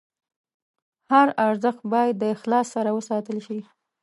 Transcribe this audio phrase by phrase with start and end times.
[1.11, 3.59] هر ارزښت باید د اخلاص سره وساتل شي.